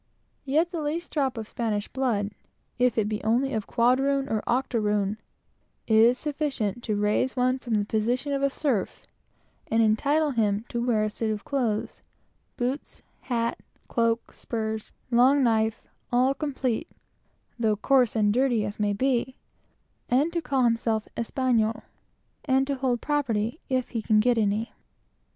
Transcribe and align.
Yet 0.45 0.71
the 0.71 0.81
least 0.81 1.11
drop 1.11 1.37
of 1.37 1.47
Spanish 1.47 1.87
blood, 1.87 2.31
if 2.79 2.97
it 2.97 3.07
be 3.07 3.23
only 3.23 3.53
of 3.53 3.67
quadroon 3.67 4.27
or 4.29 4.41
octoroon, 4.47 5.19
is 5.85 6.17
sufficient 6.17 6.81
to 6.85 6.95
raise 6.95 7.35
them 7.35 7.59
from 7.59 7.73
the 7.75 7.79
rank 7.85 7.93
of 8.33 8.51
slaves, 8.51 8.89
and 9.67 9.83
entitle 9.83 10.31
them 10.31 10.65
to 10.69 10.89
a 10.89 11.07
suit 11.07 11.29
of 11.29 11.45
clothes 11.45 12.01
boots, 12.57 13.03
hat, 13.19 13.59
cloak, 13.87 14.33
spurs, 14.33 14.91
long 15.11 15.43
knife, 15.43 15.81
and 15.83 15.91
all 16.11 16.33
complete, 16.33 16.89
though 17.59 17.75
coarse 17.75 18.15
and 18.15 18.33
dirty 18.33 18.65
as 18.65 18.79
may 18.79 18.93
be, 18.93 19.35
and 20.09 20.33
to 20.33 20.41
call 20.41 20.63
themselves 20.63 21.09
Españolos, 21.15 21.83
and 22.45 22.65
to 22.65 22.73
hold 22.73 23.01
property, 23.01 23.59
if 23.69 23.93
they 23.93 24.01
can 24.01 24.19
get 24.19 24.39
any. 24.39 24.73